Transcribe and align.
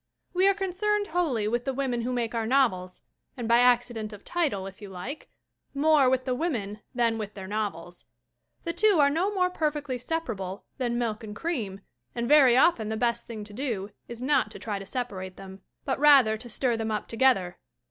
We 0.33 0.47
are 0.47 0.55
concerned 0.55 1.05
wholly 1.09 1.47
with 1.47 1.63
the 1.63 1.75
women 1.75 2.01
who 2.01 2.11
make 2.11 2.33
our 2.33 2.47
novels 2.47 3.01
and, 3.37 3.47
by 3.47 3.57
the 3.57 3.61
accident 3.65 4.11
of 4.11 4.25
title 4.25 4.65
if 4.65 4.81
you 4.81 4.89
like, 4.89 5.29
more 5.75 6.09
with 6.09 6.25
the 6.25 6.33
women 6.33 6.79
than 6.95 7.19
with 7.19 7.35
their 7.35 7.45
novels. 7.45 8.05
The 8.63 8.73
two 8.73 8.97
are 8.99 9.11
no 9.11 9.31
more 9.31 9.51
perfectly 9.51 9.99
separable 9.99 10.65
than 10.79 10.97
milk 10.97 11.23
and 11.23 11.35
cream 11.35 11.81
and 12.15 12.27
very 12.27 12.57
often 12.57 12.89
the 12.89 12.97
best 12.97 13.27
thing 13.27 13.43
to 13.43 13.53
do 13.53 13.91
is 14.07 14.23
not 14.23 14.49
to 14.49 14.57
try 14.57 14.79
to 14.79 14.87
separate 14.87 15.37
them, 15.37 15.61
but 15.85 15.99
rather 15.99 16.35
to 16.35 16.49
stir 16.49 16.75
them 16.75 16.89
up 16.89 17.07
together. 17.07 17.59